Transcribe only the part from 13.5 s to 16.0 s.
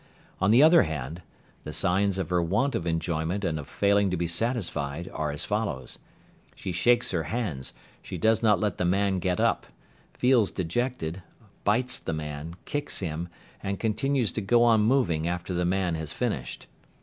and continues to go on moving after the man